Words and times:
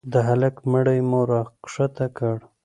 د 0.11 0.13
هلك 0.29 0.55
مړى 0.71 0.99
مو 1.09 1.21
راکښته 1.29 2.05
کړ. 2.17 2.35